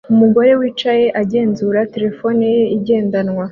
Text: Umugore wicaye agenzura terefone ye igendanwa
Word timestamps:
Umugore 0.13 0.51
wicaye 0.59 1.05
agenzura 1.21 1.79
terefone 1.93 2.43
ye 2.55 2.63
igendanwa 2.77 3.45